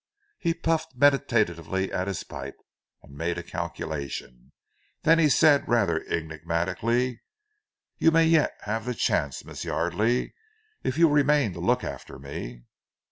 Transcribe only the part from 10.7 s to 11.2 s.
if you